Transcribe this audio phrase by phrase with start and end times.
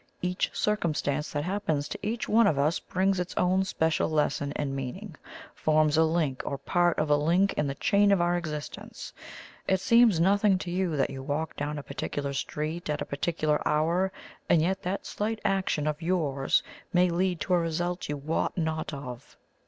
[0.23, 4.75] Each circumstance that happens to each one of us brings its own special lesson and
[4.75, 5.15] meaning
[5.53, 9.13] forms a link or part of a link in the chain of our existence.
[9.67, 13.61] It seems nothing to you that you walk down a particular street at a particular
[13.67, 14.11] hour,
[14.49, 18.91] and yet that slight action of yours may lead to a result you wot not
[18.95, 19.37] of.